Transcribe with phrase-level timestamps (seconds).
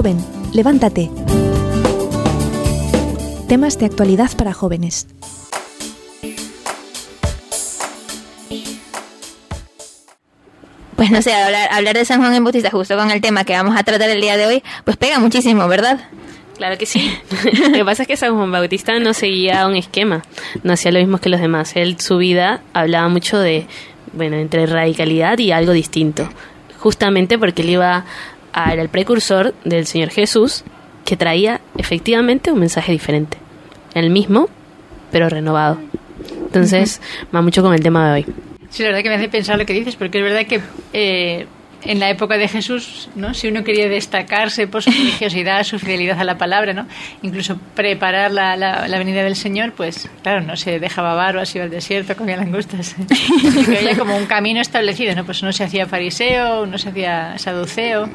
[0.00, 0.16] Joven,
[0.54, 1.10] levántate.
[3.48, 5.06] Temas de actualidad para jóvenes.
[10.96, 13.52] Pues no sé, hablar, hablar de San Juan en Bautista justo con el tema que
[13.52, 16.00] vamos a tratar el día de hoy, pues pega muchísimo, ¿verdad?
[16.56, 17.14] Claro que sí.
[17.68, 20.22] lo que pasa es que San Juan Bautista no seguía un esquema,
[20.62, 21.76] no hacía lo mismo que los demás.
[21.76, 23.66] Él, su vida, hablaba mucho de,
[24.14, 26.26] bueno, entre radicalidad y algo distinto.
[26.78, 28.06] Justamente porque él iba
[28.52, 30.64] a, era el precursor del Señor Jesús,
[31.04, 33.38] que traía efectivamente un mensaje diferente.
[33.94, 34.48] El mismo,
[35.10, 35.78] pero renovado.
[36.46, 37.00] Entonces,
[37.34, 38.26] va mucho con el tema de hoy.
[38.70, 40.60] Sí, la verdad que me hace pensar lo que dices, porque es verdad que
[40.92, 41.46] eh,
[41.84, 43.34] en la época de Jesús, ¿no?
[43.34, 46.86] si uno quería destacarse por su religiosidad, su fidelidad a la palabra, ¿no?
[47.22, 51.64] incluso preparar la, la, la venida del Señor, pues claro, no se dejaba barbas, iba
[51.64, 52.96] al desierto, comía langostas.
[53.54, 55.24] Porque había como un camino establecido, ¿no?
[55.24, 58.10] pues uno se hacía fariseo, uno se hacía saduceo.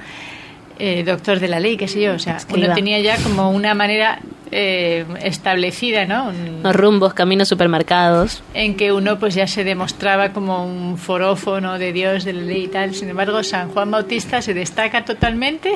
[0.77, 3.73] Eh, doctor de la ley, qué sé yo, o sea, uno tenía ya como una
[3.73, 4.19] manera
[4.51, 6.27] eh, establecida, ¿no?
[6.29, 8.43] Un, Los rumbos, caminos supermercados.
[8.53, 12.63] en que uno pues ya se demostraba como un forófono de Dios, de la ley
[12.65, 12.93] y tal.
[12.93, 15.71] Sin embargo, San Juan Bautista se destaca totalmente.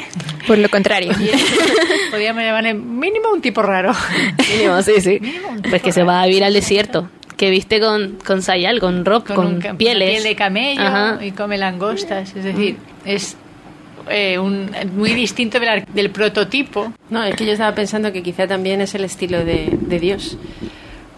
[0.45, 1.13] Por lo contrario.
[1.19, 1.45] Y es,
[2.11, 3.94] podríamos llamarle mínimo un tipo raro.
[4.53, 5.17] Mínimo, sí, sí.
[5.22, 7.09] Mínimo un tipo Pues que se va a vivir al desierto.
[7.38, 10.09] Que viste con, con sayal, con ropa, con, un ca- pieles.
[10.11, 11.19] piel de camello Ajá.
[11.25, 12.36] y come langostas.
[12.36, 12.75] Es decir,
[13.06, 13.38] es
[14.10, 16.94] eh, un, muy distinto del, del prototipo.
[17.10, 20.38] No, es que yo estaba pensando que quizá también es el estilo de, de Dios,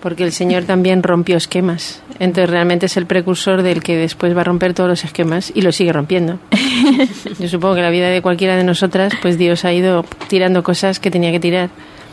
[0.02, 2.02] porque el Señor también rompió esquemas.
[2.20, 5.62] Entonces realmente es el precursor del que después va a romper todos los esquemas y
[5.62, 6.40] lo sigue rompiendo.
[7.40, 11.00] Yo supongo que la vida de cualquiera de nosotras, pues Dios ha ido tirando cosas
[11.00, 11.70] que tenía que tirar,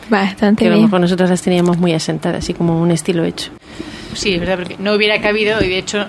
[0.08, 3.50] Bastante que a lo mejor nosotras las teníamos muy asentadas, así como un estilo hecho.
[4.14, 6.06] Sí, es verdad, porque no hubiera cabido, y de hecho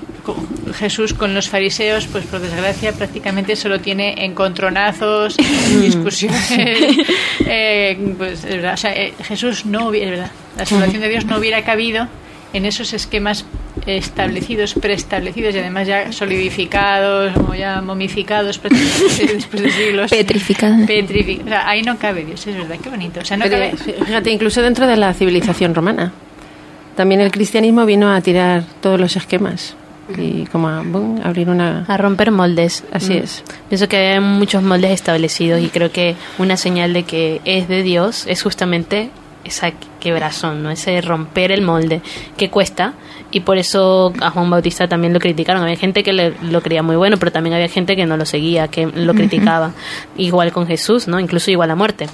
[0.74, 5.36] Jesús con los fariseos, pues por desgracia prácticamente solo tiene encontronazos,
[5.82, 6.52] discusiones.
[7.46, 11.10] eh, pues, es verdad, o sea, eh, Jesús no hubiera, es verdad, la salvación de
[11.10, 12.08] Dios no hubiera cabido
[12.52, 13.46] en esos esquemas
[13.86, 20.10] establecidos, preestablecidos y además ya solidificados o ya momificados prácticamente después de siglos.
[20.12, 20.76] Petrificado.
[20.86, 23.20] Petrific- o sea, ahí no cabe Dios, es verdad, qué bonito.
[23.20, 23.78] O sea, no Pero, cabe...
[23.78, 26.12] fíjate, incluso dentro de la civilización romana,
[26.96, 29.76] también el cristianismo vino a tirar todos los esquemas
[30.18, 31.86] y como a boom, abrir una...
[31.88, 32.84] A romper moldes.
[32.92, 33.24] Así Mm.
[33.24, 33.44] es.
[33.70, 37.84] Pienso que hay muchos moldes establecidos y creo que una señal de que es de
[37.84, 39.10] Dios es justamente
[39.44, 40.70] esa quebrazón, ¿no?
[40.72, 42.02] Ese romper el molde
[42.38, 42.94] que cuesta
[43.32, 45.62] y por eso a Juan Bautista también lo criticaron.
[45.64, 48.26] Había gente que le- lo creía muy bueno, pero también había gente que no lo
[48.26, 49.72] seguía, que lo criticaba.
[50.18, 51.20] Igual con Jesús, ¿no?
[51.20, 52.08] Incluso igual a muerte.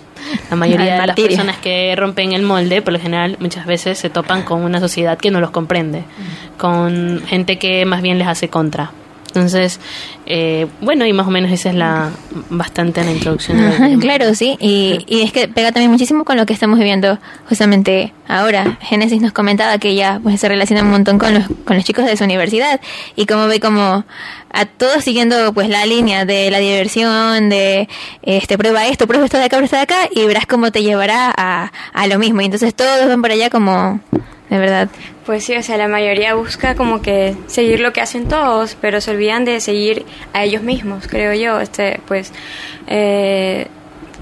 [0.49, 4.09] La mayoría de las personas que rompen el molde, por lo general, muchas veces se
[4.09, 6.03] topan con una sociedad que no los comprende,
[6.57, 8.91] con gente que más bien les hace contra.
[9.35, 9.79] Entonces,
[10.25, 12.11] eh, bueno, y más o menos esa es la
[12.49, 13.59] bastante la introducción.
[13.59, 17.19] Ajá, claro, sí, y, y es que pega también muchísimo con lo que estamos viviendo
[17.47, 18.77] justamente ahora.
[18.81, 22.05] Génesis nos comentaba que ella pues se relaciona un montón con los, con los chicos
[22.05, 22.79] de su universidad
[23.15, 24.05] y como ve como
[24.51, 27.89] a todos siguiendo pues la línea de la diversión, de
[28.21, 30.81] este prueba esto, prueba esto de acá, prueba esto de acá y verás cómo te
[30.81, 32.41] llevará a, a lo mismo.
[32.41, 33.99] Y entonces todos van por allá como,
[34.55, 34.89] de verdad,
[35.25, 39.01] Pues sí, o sea, la mayoría busca como que seguir lo que hacen todos, pero
[39.01, 41.59] se olvidan de seguir a ellos mismos, creo yo.
[41.59, 42.31] Este, pues,
[42.87, 43.67] eh,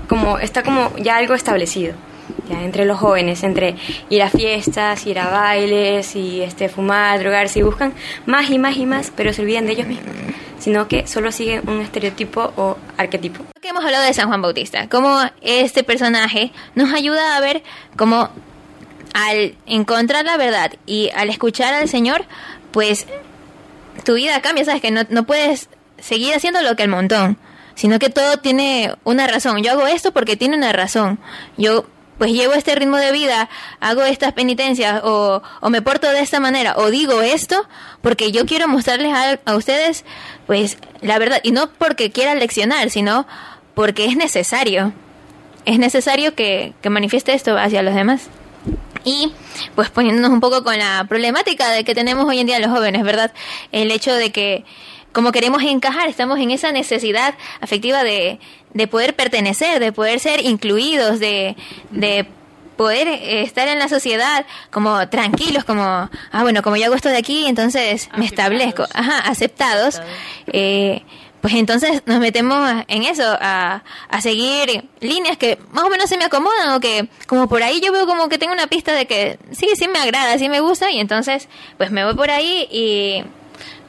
[0.07, 1.93] como está como ya algo establecido,
[2.49, 3.75] ya entre los jóvenes, entre
[4.09, 7.93] ir a fiestas, ir a bailes y este fumar, drogarse y buscan
[8.25, 10.15] más y más y más, pero se olvidan de ellos mismos,
[10.57, 13.43] sino que solo siguen un estereotipo o arquetipo.
[13.61, 17.63] que hemos hablado de San Juan Bautista, cómo este personaje nos ayuda a ver
[17.97, 18.29] cómo
[19.13, 22.25] al encontrar la verdad y al escuchar al Señor,
[22.71, 23.05] pues
[24.03, 25.69] tu vida cambia, sabes que no, no puedes
[25.99, 27.37] seguir haciendo lo que el montón,
[27.75, 29.63] sino que todo tiene una razón.
[29.63, 31.19] Yo hago esto porque tiene una razón.
[31.57, 31.85] Yo
[32.17, 36.39] pues llevo este ritmo de vida, hago estas penitencias o, o me porto de esta
[36.39, 37.67] manera o digo esto
[38.01, 40.05] porque yo quiero mostrarles a, a ustedes
[40.45, 43.25] pues la verdad y no porque quiera leccionar, sino
[43.73, 44.93] porque es necesario.
[45.65, 48.29] Es necesario que, que manifieste esto hacia los demás.
[49.03, 49.31] Y
[49.75, 53.03] pues poniéndonos un poco con la problemática de que tenemos hoy en día los jóvenes,
[53.03, 53.33] ¿verdad?
[53.71, 54.63] El hecho de que
[55.11, 58.39] como queremos encajar, estamos en esa necesidad afectiva de,
[58.73, 61.55] de poder pertenecer, de poder ser incluidos, de,
[61.91, 62.27] de
[62.75, 67.09] poder eh, estar en la sociedad como tranquilos, como, ah, bueno, como yo hago esto
[67.09, 70.01] de aquí, entonces me establezco, ajá, aceptados.
[70.47, 71.03] Eh,
[71.43, 72.57] pues entonces nos metemos
[72.87, 77.09] en eso, a, a seguir líneas que más o menos se me acomodan o que
[77.27, 79.99] como por ahí yo veo como que tengo una pista de que sí, sí me
[79.99, 83.25] agrada, sí me gusta y entonces pues me voy por ahí y,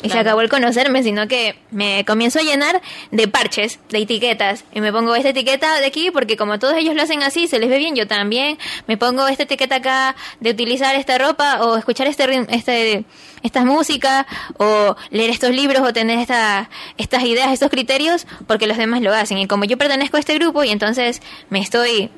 [0.04, 2.80] Y se acabó el conocerme, sino que me comienzo a llenar
[3.10, 4.64] de parches, de etiquetas.
[4.72, 7.58] Y me pongo esta etiqueta de aquí porque como todos ellos lo hacen así, se
[7.58, 8.58] les ve bien, yo también.
[8.86, 13.04] Me pongo esta etiqueta acá de utilizar esta ropa o escuchar este, este
[13.44, 18.76] esta música o leer estos libros o tener esta, estas ideas, estos criterios porque los
[18.76, 19.38] demás lo hacen.
[19.38, 22.10] Y como yo pertenezco a este grupo y entonces me estoy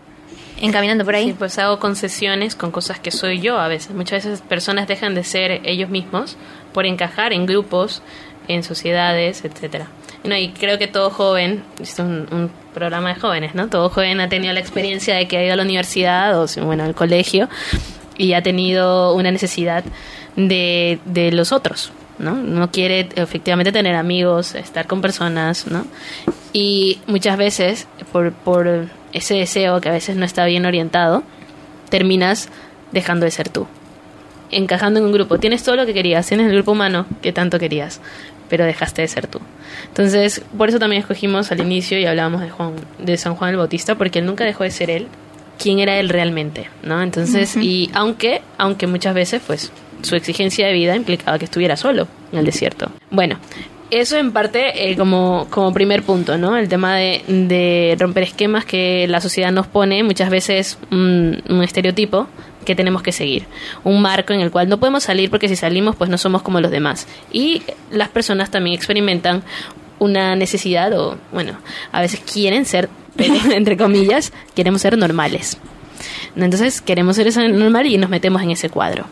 [0.61, 1.29] encaminando por ahí.
[1.29, 3.95] Sí, pues hago concesiones con cosas que soy yo a veces.
[3.95, 6.37] Muchas veces personas dejan de ser ellos mismos
[6.73, 8.03] por encajar en grupos,
[8.49, 9.89] en sociedades, etcétera.
[10.25, 13.69] No, y creo que todo joven, es un, un programa de jóvenes, ¿no?
[13.69, 16.85] Todo joven ha tenido la experiencia de que ha ido a la universidad o, bueno,
[16.85, 17.49] al colegio
[18.19, 19.85] y ha tenido una necesidad
[20.35, 22.35] de, de los otros, ¿no?
[22.35, 25.87] No quiere efectivamente tener amigos, estar con personas, ¿no?
[26.53, 31.23] Y muchas veces, por, por ese deseo que a veces no está bien orientado,
[31.89, 32.49] terminas
[32.93, 33.67] dejando de ser tú.
[34.51, 35.39] Encajando en un grupo.
[35.39, 38.01] Tienes todo lo que querías, tienes el grupo humano que tanto querías,
[38.49, 39.41] pero dejaste de ser tú.
[39.89, 43.57] Entonces, por eso también escogimos al inicio y hablábamos de, Juan, de San Juan el
[43.57, 45.09] Bautista, porque él nunca dejó de ser él,
[45.59, 47.03] quién era él realmente, ¿no?
[47.03, 49.73] Entonces, y aunque, aunque muchas veces, pues,
[50.03, 52.91] su exigencia de vida implicaba que estuviera solo en el desierto.
[53.11, 53.39] Bueno,
[53.91, 56.57] eso en parte eh, como, como primer punto, ¿no?
[56.57, 62.27] El tema de, de romper esquemas que la sociedad nos pone, muchas veces un, estereotipo
[62.65, 63.47] que tenemos que seguir,
[63.85, 66.61] un marco en el cual no podemos salir porque si salimos pues no somos como
[66.61, 67.07] los demás.
[67.33, 69.43] Y las personas también experimentan
[69.99, 71.57] una necesidad o, bueno,
[71.93, 72.89] a veces quieren ser,
[73.53, 75.59] entre comillas, queremos ser normales.
[76.35, 79.07] Entonces queremos ser esa normal y nos metemos en ese cuadro.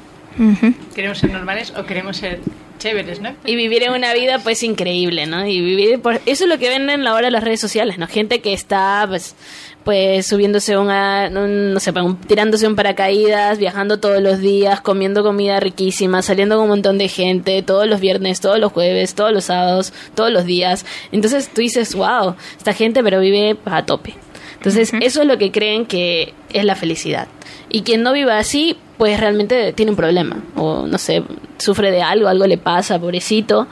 [0.95, 2.41] ¿Queremos ser normales o queremos ser
[2.79, 3.31] chéveres, no?
[3.47, 5.47] y vivir en una vida pues increíble, ¿no?
[5.47, 8.07] Y vivir por eso es lo que venden ahora las redes sociales, ¿no?
[8.09, 9.37] Gente que está pues
[9.85, 15.23] pues subiéndose una un- no sé, un- tirándose un paracaídas, viajando todos los días, comiendo
[15.23, 19.33] comida riquísima, saliendo con un montón de gente todos los viernes, todos los jueves, todos
[19.33, 20.85] los sábados, todos los días.
[21.13, 24.15] Entonces tú dices, "Wow, esta gente pero vive a tope."
[24.64, 27.28] Entonces, eso es lo que creen que es la felicidad.
[27.69, 30.43] Y quien no viva así, pues realmente tiene un problema.
[30.56, 31.22] O no sé,
[31.58, 33.66] sufre de algo, algo le pasa, pobrecito.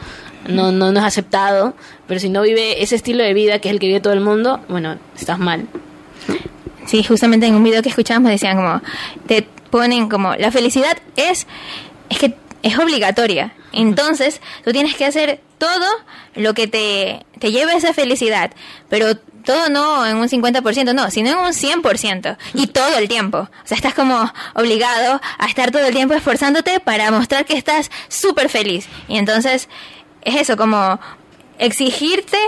[0.49, 1.73] No, no, no es aceptado.
[2.07, 4.21] Pero si no vive ese estilo de vida que es el que vive todo el
[4.21, 5.67] mundo, bueno, estás mal.
[6.85, 8.83] Sí, justamente en un video que escuchábamos decían como,
[9.27, 11.47] te ponen como, la felicidad es,
[12.11, 13.55] es que es obligatoria.
[13.73, 15.87] Entonces, tú tienes que hacer todo
[16.35, 18.51] lo que te, te lleve a esa felicidad,
[18.91, 23.39] pero todo no en un 50%, no, sino en un 100%, y todo el tiempo.
[23.39, 27.91] O sea, estás como obligado a estar todo el tiempo esforzándote para mostrar que estás
[28.09, 28.87] súper feliz.
[29.09, 29.69] Y entonces,
[30.23, 31.01] es eso, como
[31.59, 32.39] exigirte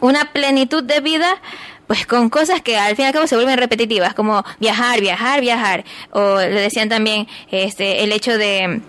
[0.00, 1.40] una plenitud de vida
[1.86, 5.40] pues con cosas que al fin y al cabo se vuelven repetitivas como viajar viajar
[5.40, 8.80] viajar o le decían también este el hecho de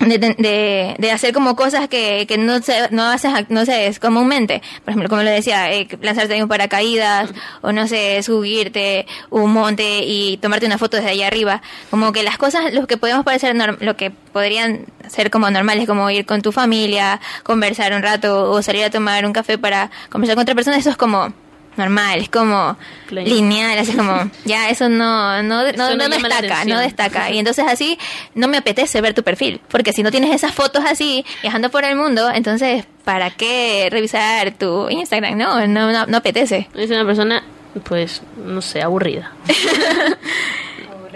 [0.00, 4.62] de, de, de hacer como cosas que, que no se, no haces no sé comúnmente.
[4.84, 7.30] Por ejemplo como le decía eh, lanzarte de un paracaídas
[7.62, 11.62] o no sé subirte un monte y tomarte una foto desde allá arriba.
[11.90, 16.10] Como que las cosas lo que podemos parecer lo que podrían ser como normales como
[16.10, 20.36] ir con tu familia conversar un rato o salir a tomar un café para conversar
[20.36, 21.32] con otra persona eso es como
[21.76, 22.76] normal es como
[23.10, 27.30] lineal así como ya eso no no, no, Eso no destaca no destaca.
[27.30, 27.98] Y entonces así
[28.34, 31.84] no me apetece ver tu perfil porque si no tienes esas fotos así viajando por
[31.84, 36.68] el mundo entonces para qué revisar tu Instagram no no no, no apetece.
[36.74, 37.42] Es una persona,
[37.84, 39.32] pues, no sé, aburrida.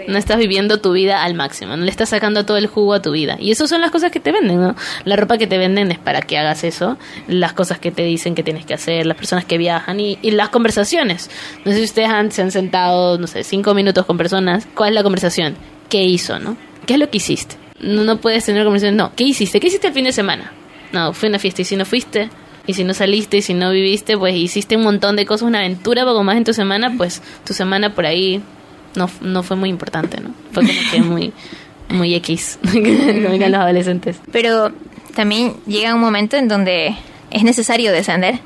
[0.07, 3.01] No estás viviendo tu vida al máximo, no le estás sacando todo el jugo a
[3.01, 3.37] tu vida.
[3.39, 4.75] Y eso son las cosas que te venden, ¿no?
[5.05, 8.35] La ropa que te venden es para que hagas eso, las cosas que te dicen
[8.35, 11.29] que tienes que hacer, las personas que viajan y, y las conversaciones.
[11.65, 14.67] No sé si ustedes han, se han sentado, no sé, cinco minutos con personas.
[14.75, 15.55] ¿Cuál es la conversación?
[15.89, 16.57] ¿Qué hizo, no?
[16.85, 17.55] ¿Qué es lo que hiciste?
[17.79, 19.13] No, no puedes tener conversación, no.
[19.15, 19.59] ¿Qué hiciste?
[19.59, 20.53] ¿Qué hiciste el fin de semana?
[20.91, 22.29] No, fue una fiesta y si no fuiste,
[22.67, 25.59] y si no saliste y si no viviste, pues hiciste un montón de cosas, una
[25.59, 28.41] aventura poco más en tu semana, pues tu semana por ahí
[28.95, 30.33] no, no fue muy importante, ¿no?
[30.51, 31.33] Fue como que muy,
[31.89, 34.19] muy X, como digan los adolescentes.
[34.31, 34.71] pero
[35.15, 36.95] también llega un momento en donde
[37.31, 38.39] es necesario descender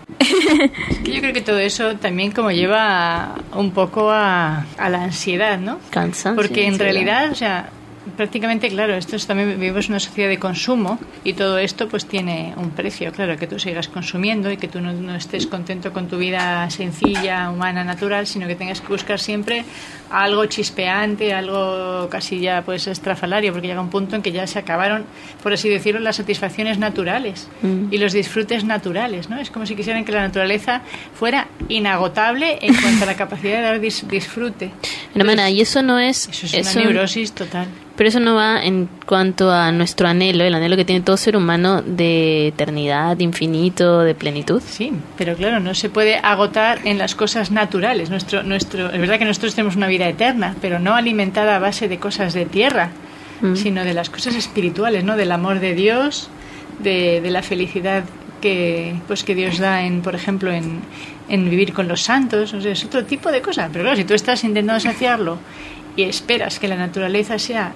[1.16, 5.80] yo creo que todo eso también como lleva un poco a, a la ansiedad, ¿no?
[5.90, 6.36] Cansancio.
[6.36, 6.92] Porque en ansiedad.
[6.92, 7.70] realidad, o sea,
[8.18, 12.06] prácticamente, claro, esto es también vivimos en una sociedad de consumo y todo esto pues
[12.06, 15.92] tiene un precio, claro, que tú sigas consumiendo y que tú no, no estés contento
[15.92, 19.66] con tu vida sencilla, humana, natural, sino que tengas que buscar siempre
[20.12, 24.60] algo chispeante, algo casi ya pues estrafalario, porque llega un punto en que ya se
[24.60, 25.06] acabaron,
[25.42, 27.88] por así decirlo, las satisfacciones naturales Mm.
[27.92, 29.40] y los disfrutes naturales, ¿no?
[29.40, 30.82] Es como si quisieran que la naturaleza
[31.14, 34.72] fuera inagotable en cuanto a la capacidad de dar dis- disfrute.
[35.14, 36.28] Hermana, y eso no es...
[36.30, 37.68] Eso es una neurosis total.
[37.96, 41.38] Pero eso no va en cuanto a nuestro anhelo, el anhelo que tiene todo ser
[41.38, 44.62] humano de eternidad, de infinito, de plenitud.
[44.66, 48.10] Sí, pero claro, no se puede agotar en las cosas naturales.
[48.10, 51.88] Nuestro, nuestro, es verdad que nosotros tenemos una vida eterna, pero no alimentada a base
[51.88, 52.90] de cosas de tierra,
[53.40, 53.56] mm.
[53.56, 55.16] sino de las cosas espirituales, ¿no?
[55.16, 56.30] Del amor de Dios,
[56.80, 58.04] de, de la felicidad
[58.42, 60.82] que, pues, que Dios da, en, por ejemplo, en,
[61.30, 62.54] en vivir con los santos.
[62.54, 63.70] O sea, es otro tipo de cosa.
[63.72, 65.38] Pero claro, si tú estás intentando saciarlo
[65.96, 67.72] y esperas que la naturaleza sea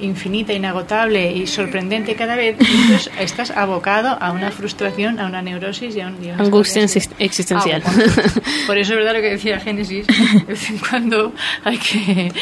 [0.00, 5.96] infinita, inagotable y sorprendente cada vez, entonces estás abocado a una frustración, a una neurosis
[5.96, 6.84] y a, un, angustia
[7.18, 7.82] existencial.
[7.84, 7.92] Ah,
[8.66, 11.32] por eso es verdad lo que decía Génesis, de vez en cuando
[11.64, 12.32] hay que,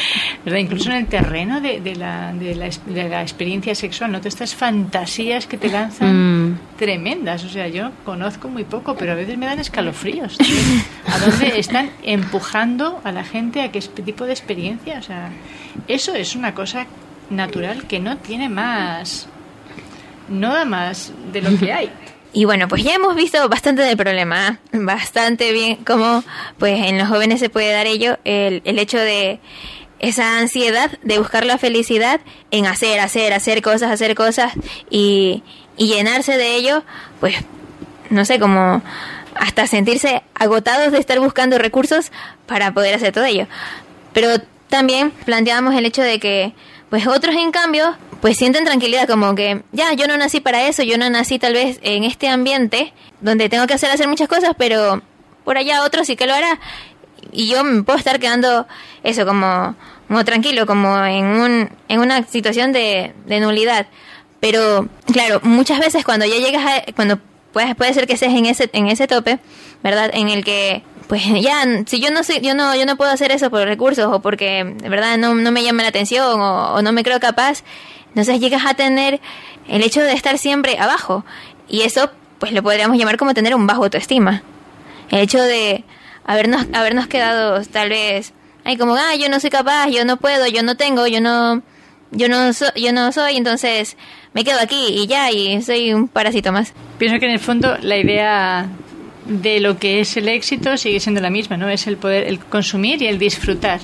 [0.43, 0.59] ¿verdad?
[0.59, 4.19] incluso en el terreno de, de, la, de, la, de la experiencia sexual, ¿no?
[4.19, 6.59] Todas estas fantasías que te lanzan mm.
[6.77, 10.37] tremendas, o sea, yo conozco muy poco, pero a veces me dan escalofríos.
[11.07, 14.99] ¿A dónde están empujando a la gente a que este tipo de experiencia?
[14.99, 15.29] O sea,
[15.87, 16.87] eso es una cosa
[17.35, 19.27] natural que no tiene más,
[20.29, 21.91] no da más de lo que hay.
[22.35, 24.77] Y bueno, pues ya hemos visto bastante del problema, ¿eh?
[24.79, 26.23] bastante bien cómo
[26.57, 29.39] pues en los jóvenes se puede dar ello, el, el hecho de
[29.99, 34.51] esa ansiedad de buscar la felicidad en hacer, hacer, hacer cosas, hacer cosas
[34.89, 35.43] y,
[35.77, 36.83] y llenarse de ello,
[37.19, 37.35] pues
[38.09, 38.81] no sé, como
[39.35, 42.11] hasta sentirse agotados de estar buscando recursos
[42.47, 43.47] para poder hacer todo ello.
[44.11, 46.53] Pero también planteábamos el hecho de que
[46.93, 50.83] pues otros, en cambio, pues sienten tranquilidad, como que ya, yo no nací para eso,
[50.83, 54.51] yo no nací tal vez en este ambiente donde tengo que hacer hacer muchas cosas,
[54.59, 55.01] pero
[55.43, 56.59] por allá otro sí que lo hará.
[57.31, 58.67] Y yo me puedo estar quedando
[59.03, 59.75] eso, como,
[60.07, 63.87] como tranquilo, como en, un, en una situación de, de nulidad.
[64.39, 67.17] Pero, claro, muchas veces cuando ya llegas a, cuando
[67.53, 69.39] puede, puede ser que estés en ese, en ese tope,
[69.81, 70.11] ¿verdad?
[70.13, 73.31] En el que pues ya, si yo no sé, yo no, yo no puedo hacer
[73.31, 76.91] eso por recursos o porque de verdad no, no me llama la atención o, no
[76.91, 77.63] me creo capaz,
[78.09, 79.19] entonces llegas a tener
[79.67, 81.25] el hecho de estar siempre abajo.
[81.67, 84.43] Y eso, pues lo podríamos llamar como tener un bajo autoestima.
[85.09, 85.83] El hecho de
[86.25, 88.33] habernos, habernos quedado tal vez,
[88.63, 91.63] ay, como, ah, yo no soy capaz, yo no puedo, yo no tengo, yo no,
[92.11, 93.97] yo no, yo no soy, entonces
[94.33, 96.73] me quedo aquí y ya, y soy un parásito más.
[96.97, 98.69] Pienso que en el fondo la idea
[99.25, 101.69] de lo que es el éxito sigue siendo la misma, ¿no?
[101.69, 103.79] Es el poder, el consumir y el disfrutar.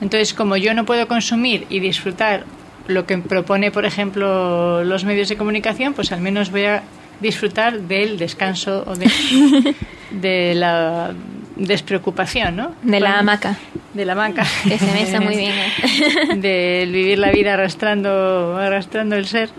[0.00, 2.44] Entonces, como yo no puedo consumir y disfrutar
[2.86, 6.82] lo que propone, por ejemplo, los medios de comunicación, pues al menos voy a
[7.20, 9.10] disfrutar del descanso o de,
[10.10, 11.14] de la
[11.56, 12.74] despreocupación, ¿no?
[12.82, 13.56] De la hamaca.
[13.94, 14.46] De la hamaca.
[14.64, 15.52] Que se mesa muy bien.
[15.52, 16.34] ¿eh?
[16.36, 19.50] de vivir la vida arrastrando, arrastrando el ser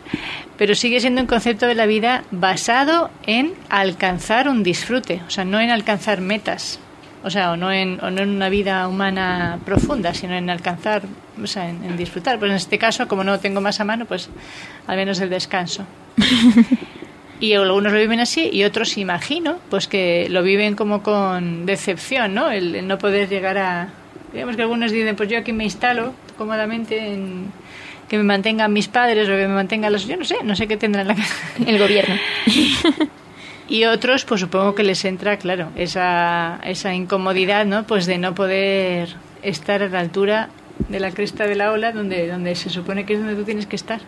[0.58, 5.46] pero sigue siendo un concepto de la vida basado en alcanzar un disfrute, o sea,
[5.46, 6.80] no en alcanzar metas,
[7.24, 11.04] o sea, o no en, o no en una vida humana profunda, sino en alcanzar,
[11.42, 12.40] o sea, en, disfrutar.
[12.40, 14.30] Pues en este caso, como no tengo más a mano, pues
[14.88, 15.86] al menos el descanso.
[17.40, 22.34] y algunos lo viven así y otros, imagino, pues que lo viven como con decepción,
[22.34, 22.50] ¿no?
[22.50, 23.90] el no poder llegar a...
[24.34, 27.52] Digamos que algunos dicen, pues yo aquí me instalo cómodamente en
[28.08, 30.08] que me mantengan mis padres o que me mantengan los...
[30.08, 31.36] Yo no sé, no sé qué tendrán la casa.
[31.66, 32.16] El gobierno.
[33.70, 37.84] y otros, pues supongo que les entra, claro, esa, esa incomodidad, ¿no?
[37.84, 40.50] Pues de no poder estar a la altura
[40.90, 43.66] de la cresta de la ola donde, donde se supone que es donde tú tienes
[43.66, 44.00] que estar.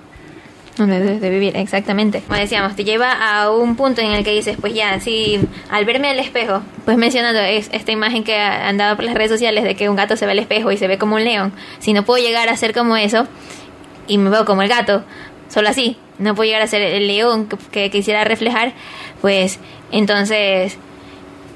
[0.77, 2.21] Donde debes de vivir, exactamente.
[2.21, 5.37] Como decíamos, te lleva a un punto en el que dices, pues ya, si
[5.69, 9.75] al verme al espejo, pues mencionando esta imagen que andaba por las redes sociales de
[9.75, 12.05] que un gato se ve al espejo y se ve como un león, si no
[12.05, 13.27] puedo llegar a ser como eso,
[14.09, 15.03] y me veo como el gato,
[15.47, 18.73] solo así, no puedo llegar a ser el león que, quisiera reflejar,
[19.21, 19.59] pues
[19.91, 20.77] entonces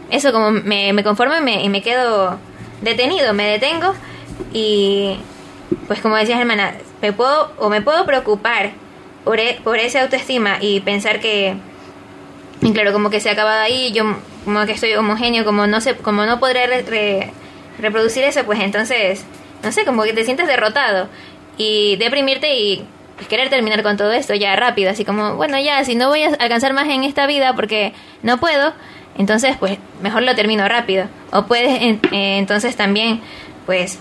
[0.09, 2.39] eso como me, me conformo y me, y me quedo
[2.81, 3.93] detenido, me detengo
[4.53, 5.17] y
[5.87, 8.71] pues como decías hermana, me puedo o me puedo preocupar
[9.23, 11.55] por, e, por esa autoestima y pensar que
[12.61, 15.81] y claro, como que se ha acabado ahí, yo como que estoy homogéneo, como no
[15.81, 17.27] sé, como no podré
[17.77, 19.25] reproducir eso, pues entonces,
[19.63, 21.09] no sé, como que te sientes derrotado
[21.57, 22.85] y deprimirte y
[23.29, 26.29] querer terminar con todo esto ya rápido, así como, bueno, ya, si no voy a
[26.39, 28.73] alcanzar más en esta vida porque no puedo,
[29.17, 31.07] entonces pues mejor lo termino rápido.
[31.31, 33.21] O puedes eh, entonces también
[33.65, 33.99] pues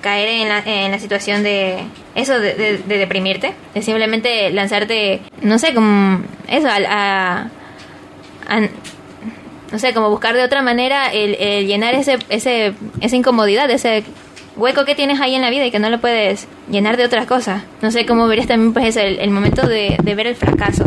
[0.00, 1.78] caer en la, en la situación de
[2.14, 7.48] eso, de, deprimirte, de simplemente lanzarte, no sé, como eso, a,
[9.72, 14.04] no sé, como buscar de otra manera el, el llenar ese, ese, esa incomodidad, ese
[14.56, 17.26] hueco que tienes ahí en la vida y que no lo puedes llenar de otras
[17.26, 17.62] cosas.
[17.82, 20.84] No sé cómo verías también pues el, el momento de, de, ver el fracaso,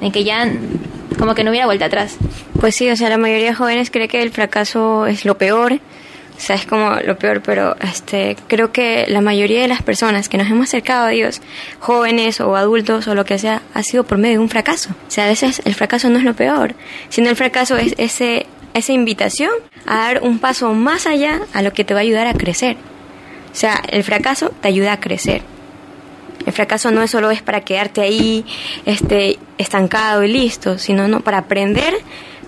[0.00, 0.48] en que ya
[1.18, 2.16] como que no hubiera vuelta atrás.
[2.60, 5.80] Pues sí, o sea, la mayoría de jóvenes cree que el fracaso es lo peor
[6.36, 10.28] O sea, es como lo peor, pero este, creo que la mayoría de las personas
[10.28, 11.40] que nos hemos acercado a Dios,
[11.78, 14.90] jóvenes o adultos o lo que sea, ha sido por medio de un fracaso.
[15.06, 16.74] O sea, a veces el fracaso no es lo peor,
[17.08, 19.52] sino el fracaso es ese, esa invitación
[19.86, 22.76] a dar un paso más allá a lo que te va a ayudar a crecer.
[23.54, 25.42] O sea, el fracaso te ayuda a crecer.
[26.44, 28.44] El fracaso no es solo es para quedarte ahí
[28.84, 31.94] este, estancado y listo, sino no, para aprender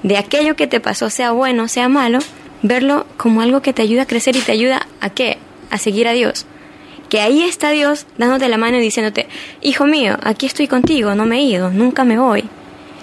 [0.02, 2.18] de aquello que te pasó, sea bueno, sea malo,
[2.62, 5.38] verlo como algo que te ayuda a crecer y te ayuda a qué?
[5.70, 6.44] A seguir a Dios.
[7.08, 9.28] Que ahí está Dios dándote la mano y diciéndote,
[9.62, 12.44] hijo mío, aquí estoy contigo, no me he ido, nunca me voy.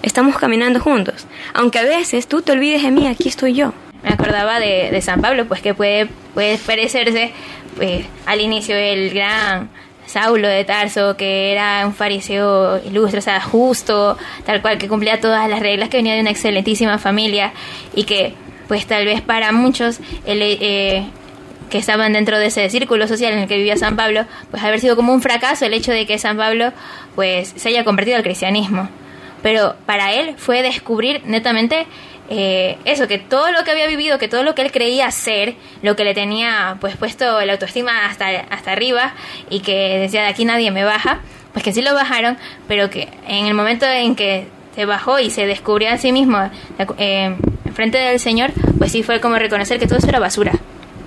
[0.02, 1.26] Estamos caminando juntos.
[1.54, 3.74] Aunque a veces tú te olvides de mí, aquí estoy yo.
[4.04, 7.32] Me acordaba de, de San Pablo, pues que puede, puede parecerse
[7.78, 9.70] pues, al inicio el gran
[10.06, 15.20] Saulo de Tarso, que era un fariseo ilustre, o sea, justo, tal cual, que cumplía
[15.20, 17.54] todas las reglas, que venía de una excelentísima familia
[17.96, 18.34] y que
[18.68, 21.06] pues tal vez para muchos el, eh,
[21.70, 24.80] que estaban dentro de ese círculo social en el que vivía San Pablo, pues haber
[24.80, 26.72] sido como un fracaso el hecho de que San Pablo
[27.16, 28.90] pues se haya convertido al cristianismo.
[29.42, 31.86] Pero para él fue descubrir netamente
[32.36, 35.54] eh, eso, que todo lo que había vivido, que todo lo que él creía ser,
[35.84, 39.14] lo que le tenía pues puesto la autoestima hasta, hasta arriba
[39.52, 41.20] y que decía de aquí nadie me baja,
[41.52, 45.30] pues que sí lo bajaron, pero que en el momento en que se bajó y
[45.30, 46.50] se descubrió a sí mismo
[46.98, 47.36] eh,
[47.76, 50.54] frente del Señor, pues sí fue como reconocer que todo eso era basura,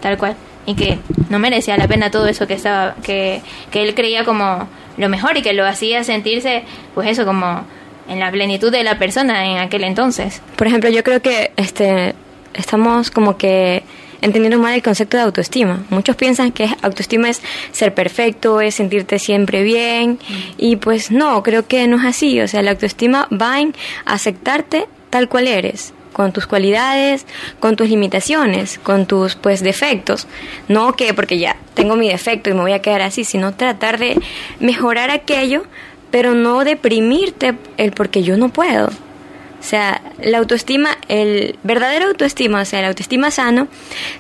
[0.01, 3.43] tal cual, y que no merecía la pena todo eso que estaba, que,
[3.73, 6.63] que él creía como lo mejor y que lo hacía sentirse,
[6.95, 7.65] pues eso, como
[8.09, 10.43] en la plenitud de la persona en aquel entonces.
[10.57, 12.15] Por ejemplo, yo creo que este
[12.55, 13.83] estamos como que
[14.23, 15.85] entendiendo mal el concepto de autoestima.
[15.91, 20.19] Muchos piensan que autoestima es ser perfecto, es sentirte siempre bien
[20.57, 22.41] y pues no, creo que no es así.
[22.41, 27.27] O sea, la autoestima va en aceptarte tal cual eres con tus cualidades,
[27.61, 30.27] con tus limitaciones, con tus pues defectos.
[30.67, 33.99] No que porque ya tengo mi defecto y me voy a quedar así, sino tratar
[33.99, 34.19] de
[34.59, 35.65] mejorar aquello,
[36.11, 38.89] pero no deprimirte el porque yo no puedo.
[38.89, 43.69] O sea, la autoestima, el verdadero autoestima, o sea, la autoestima sano,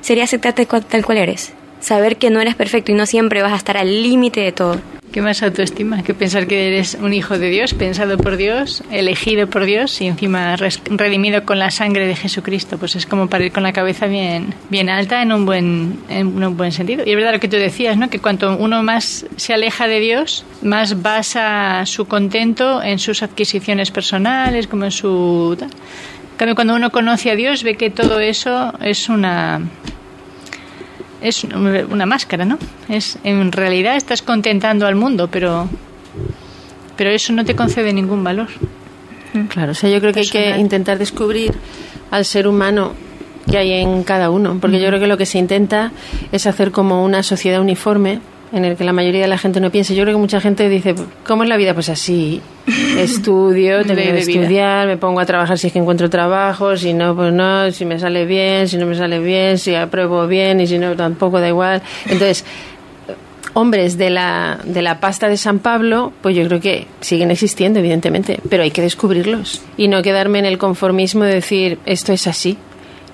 [0.00, 1.52] sería aceptarte tal cual eres.
[1.80, 4.80] Saber que no eres perfecto y no siempre vas a estar al límite de todo.
[5.16, 6.02] ¿Qué más autoestima?
[6.02, 10.09] Que pensar que eres un hijo de Dios, pensado por Dios, elegido por Dios y
[10.09, 12.76] encima redimido con la sangre de Jesucristo.
[12.76, 16.44] Pues es como para ir con la cabeza bien, bien alta en un, buen, en
[16.44, 17.02] un buen sentido.
[17.07, 18.11] Y es verdad lo que tú decías, ¿no?
[18.11, 23.90] Que cuanto uno más se aleja de Dios, más basa su contento en sus adquisiciones
[23.90, 25.57] personales, como en su...
[26.37, 29.62] Cambio, cuando uno conoce a Dios, ve que todo eso es una
[31.20, 32.59] es una máscara, ¿no?
[32.88, 35.68] Es en realidad estás contentando al mundo, pero
[36.96, 38.48] pero eso no te concede ningún valor.
[39.48, 41.52] Claro, o sea, yo creo que hay que intentar descubrir
[42.11, 42.92] al ser humano
[43.50, 45.92] que hay en cada uno, porque yo creo que lo que se intenta
[46.33, 48.20] es hacer como una sociedad uniforme
[48.52, 49.94] en el que la mayoría de la gente no piensa.
[49.94, 50.94] Yo creo que mucha gente dice,
[51.26, 51.74] ¿cómo es la vida?
[51.74, 52.40] Pues así,
[52.98, 57.14] estudio, tengo que estudiar, me pongo a trabajar si es que encuentro trabajo, si no,
[57.14, 60.66] pues no, si me sale bien, si no me sale bien, si apruebo bien y
[60.66, 61.82] si no, tampoco da igual.
[62.04, 62.44] Entonces,
[63.54, 67.78] hombres de la, de la pasta de San Pablo, pues yo creo que siguen existiendo,
[67.78, 72.26] evidentemente, pero hay que descubrirlos y no quedarme en el conformismo de decir, esto es
[72.26, 72.59] así.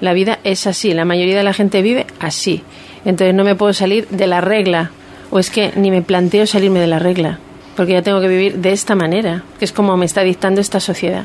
[0.00, 2.64] La vida es así, la mayoría de la gente vive así.
[3.04, 4.90] Entonces no me puedo salir de la regla
[5.32, 7.38] o es que ni me planteo salirme de la regla,
[7.74, 10.78] porque ya tengo que vivir de esta manera, que es como me está dictando esta
[10.78, 11.24] sociedad.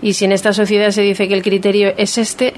[0.00, 2.54] Y si en esta sociedad se dice que el criterio es este,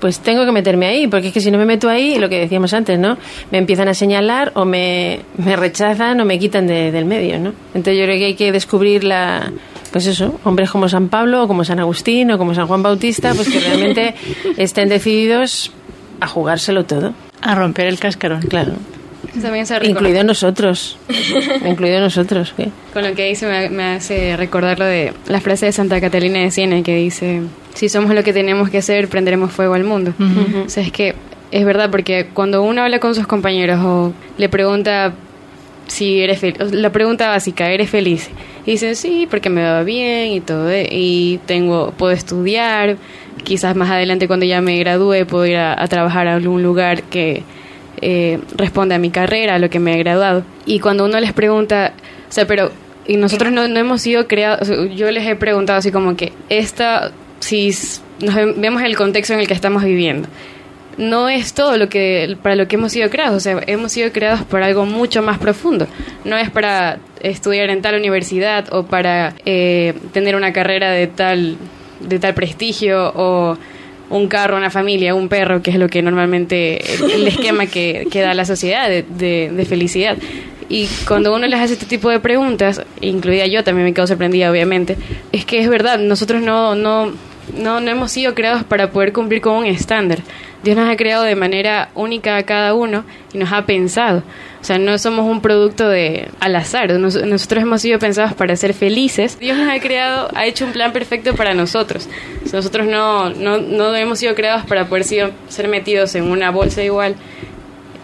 [0.00, 2.40] pues tengo que meterme ahí, porque es que si no me meto ahí, lo que
[2.40, 3.18] decíamos antes, ¿no?
[3.50, 7.52] Me empiezan a señalar o me, me rechazan o me quitan del medio, ¿no?
[7.74, 9.52] Entonces yo creo que hay que descubrir la,
[9.92, 13.34] pues eso, hombres como San Pablo o como San Agustín o como San Juan Bautista,
[13.34, 14.14] pues que realmente
[14.56, 15.70] estén decididos
[16.20, 17.12] a jugárselo todo.
[17.42, 18.40] A romper el cascarón.
[18.40, 18.72] Claro.
[19.90, 20.98] Incluido nosotros.
[21.66, 22.54] Incluido nosotros.
[22.92, 26.50] Con lo que dice me, hace recordar lo de la frase de Santa Catalina de
[26.50, 27.42] Siena que dice,
[27.74, 30.14] si somos lo que tenemos que hacer, prenderemos fuego al mundo.
[30.64, 31.14] O sea, es que
[31.50, 35.14] es verdad, porque cuando uno habla con sus compañeros o le pregunta
[35.86, 38.30] si eres feliz, la pregunta básica, ¿eres feliz?
[38.66, 42.96] Y dicen, sí, porque me va bien y todo, eh, y tengo, puedo estudiar,
[43.44, 47.42] quizás más adelante cuando ya me gradúe puedo ir a trabajar a algún lugar que
[48.00, 50.44] eh, responde a mi carrera, a lo que me he graduado.
[50.66, 51.92] Y cuando uno les pregunta,
[52.28, 52.70] o sea, pero
[53.06, 57.70] y nosotros no, hemos sido creados, yo les he preguntado así como que esta, si
[58.20, 60.28] nos vemos el contexto en el que estamos viviendo,
[60.96, 64.12] no es todo lo que para lo que hemos sido creados, o sea, hemos sido
[64.12, 65.86] creados para algo mucho más profundo.
[66.24, 71.56] No es para estudiar en tal universidad o para eh, tener una carrera de tal
[72.00, 73.56] de tal prestigio o
[74.10, 78.06] un carro, una familia, un perro, que es lo que normalmente el, el esquema que,
[78.10, 80.16] que, da la sociedad de, de, de, felicidad.
[80.68, 84.50] Y cuando uno les hace este tipo de preguntas, incluida yo también me quedo sorprendida,
[84.50, 84.96] obviamente,
[85.32, 87.12] es que es verdad, nosotros no, no,
[87.56, 90.20] no, no hemos sido creados para poder cumplir con un estándar.
[90.64, 94.22] Dios nos ha creado de manera única a cada uno y nos ha pensado.
[94.60, 96.90] O sea, no somos un producto de al azar.
[96.98, 99.38] Nos, nosotros hemos sido pensados para ser felices.
[99.38, 102.08] Dios nos ha creado, ha hecho un plan perfecto para nosotros.
[102.50, 106.82] Nosotros no, no, no hemos sido creados para poder sido, ser metidos en una bolsa
[106.82, 107.14] igual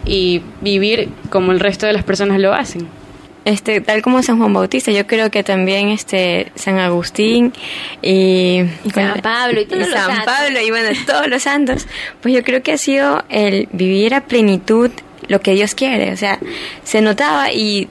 [0.05, 2.87] y vivir como el resto de las personas lo hacen.
[3.43, 7.53] Este, tal como San Juan Bautista, yo creo que también este San Agustín
[8.03, 10.25] y, y San Pablo y, todos y los San santos.
[10.25, 11.87] Pablo y bueno, todos los santos,
[12.21, 14.91] pues yo creo que ha sido el vivir a plenitud
[15.27, 16.39] lo que Dios quiere, o sea,
[16.83, 17.87] se notaba y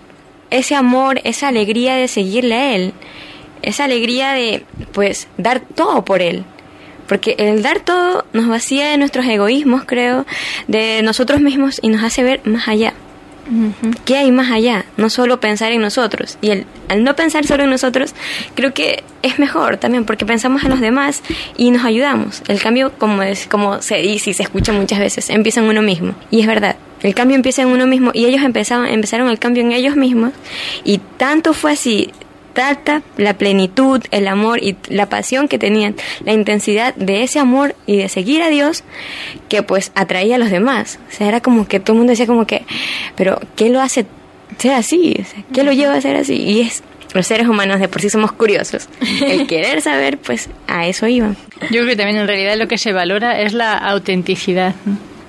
[0.51, 2.93] ese amor, esa alegría de seguirle a él,
[3.63, 6.45] esa alegría de pues dar todo por él.
[7.07, 10.27] Porque el dar todo nos vacía de nuestros egoísmos, creo,
[10.69, 12.95] de nosotros mismos y nos hace ver más allá.
[14.05, 14.85] ¿Qué hay más allá?
[15.01, 16.39] No solo pensar en nosotros.
[16.41, 18.15] Y el, al no pensar solo en nosotros,
[18.55, 21.23] creo que es mejor también porque pensamos en los demás
[21.57, 22.43] y nos ayudamos.
[22.47, 25.83] El cambio, como, es, como se dice y se escucha muchas veces, empieza en uno
[25.83, 26.15] mismo.
[26.31, 29.63] Y es verdad, el cambio empieza en uno mismo y ellos empezaron, empezaron el cambio
[29.63, 30.33] en ellos mismos.
[30.85, 32.11] Y tanto fue así
[32.53, 37.75] tanta la plenitud, el amor y la pasión que tenían, la intensidad de ese amor
[37.87, 38.85] y de seguir a Dios,
[39.49, 40.99] que pues atraía a los demás.
[41.09, 42.65] O sea, era como que todo el mundo decía como que,
[43.17, 44.07] pero ¿qué lo hace
[44.59, 45.17] ser así?
[45.21, 46.35] O sea, ¿Qué lo lleva a ser así?
[46.35, 46.83] Y es,
[47.15, 48.89] los seres humanos de por sí somos curiosos.
[49.27, 51.37] El querer saber, pues a eso iban.
[51.63, 54.75] Yo creo que también en realidad lo que se valora es la autenticidad.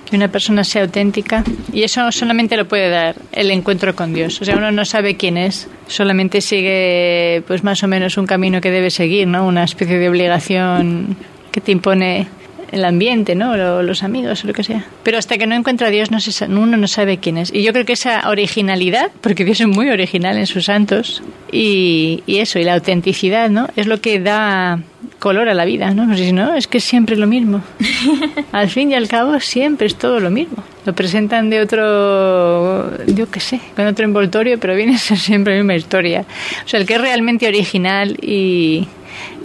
[0.09, 4.41] Que una persona sea auténtica y eso solamente lo puede dar el encuentro con Dios.
[4.41, 8.59] O sea, uno no sabe quién es, solamente sigue pues más o menos un camino
[8.59, 9.47] que debe seguir, ¿no?
[9.47, 11.15] Una especie de obligación
[11.53, 12.27] que te impone
[12.71, 13.51] el ambiente, ¿no?
[13.51, 14.85] O los amigos o lo que sea.
[15.03, 17.53] Pero hasta que no encuentra a Dios no se, uno no sabe quién es.
[17.53, 22.23] Y yo creo que esa originalidad, porque Dios es muy original en sus santos, y,
[22.25, 23.67] y eso, y la autenticidad, ¿no?
[23.75, 24.79] Es lo que da
[25.19, 26.05] color a la vida, ¿no?
[26.05, 27.61] No sé si no, es que es siempre lo mismo.
[28.51, 30.63] al fin y al cabo siempre es todo lo mismo.
[30.85, 35.53] Lo presentan de otro, yo qué sé, con otro envoltorio, pero viene a ser siempre
[35.53, 36.25] la misma historia.
[36.65, 38.87] O sea, el que es realmente original y,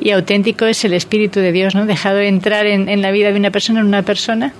[0.01, 1.87] y auténtico es el Espíritu de Dios, ¿no?
[1.87, 4.53] Dejado entrar en, en, la vida de una persona, en una persona,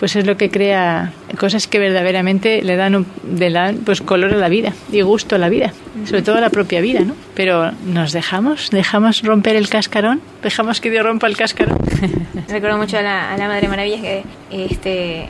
[0.00, 4.32] pues es lo que crea cosas que verdaderamente le dan, un, le dan pues color
[4.32, 5.74] a la vida y gusto a la vida,
[6.06, 7.14] sobre todo a la propia vida, ¿no?
[7.34, 11.78] Pero nos dejamos, dejamos romper el cascarón, dejamos que Dios rompa el cascarón.
[12.48, 15.28] Recuerdo mucho a la, a la Madre Maravillas que este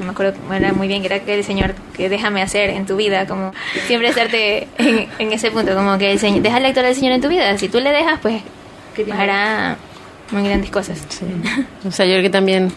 [0.00, 2.86] no me acuerdo era muy bien que era que el Señor que déjame hacer en
[2.86, 3.52] tu vida como
[3.86, 7.20] siempre estarte en, en ese punto como que el Señor déjale actuar al Señor en
[7.20, 8.42] tu vida si tú le dejas pues
[9.12, 9.76] hará
[10.30, 11.24] muy grandes cosas sí.
[11.88, 12.72] o sea yo creo que también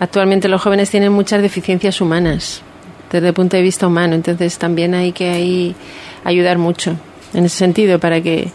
[0.00, 2.62] actualmente los jóvenes tienen muchas deficiencias humanas
[3.10, 5.76] desde el punto de vista humano entonces también hay que ahí
[6.24, 6.96] ayudar mucho
[7.34, 8.50] en ese sentido para que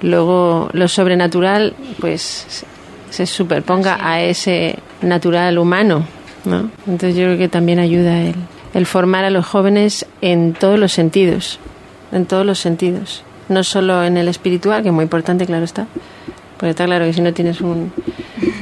[0.00, 2.64] luego lo sobrenatural pues
[3.10, 4.00] se superponga sí.
[4.04, 6.04] a ese natural humano
[6.44, 6.70] ¿no?
[6.86, 8.34] Entonces yo creo que también ayuda el,
[8.74, 11.58] el, formar a los jóvenes en todos los sentidos,
[12.10, 15.86] en todos los sentidos, no solo en el espiritual, que es muy importante, claro está,
[16.62, 17.92] porque está claro que si no tienes un,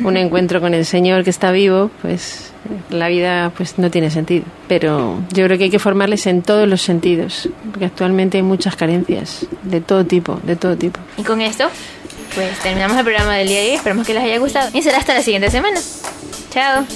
[0.03, 2.51] un encuentro con el Señor que está vivo, pues
[2.89, 4.47] la vida pues no tiene sentido.
[4.69, 8.75] Pero yo creo que hay que formarles en todos los sentidos, porque actualmente hay muchas
[8.75, 10.99] carencias de todo tipo, de todo tipo.
[11.19, 11.69] Y con esto,
[12.35, 13.75] pues terminamos el programa del día de hoy.
[13.75, 15.79] Esperamos que les haya gustado y será hasta la siguiente semana.
[16.49, 16.87] Chao.